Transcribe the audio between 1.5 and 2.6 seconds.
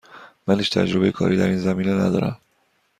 زمینه ندارم.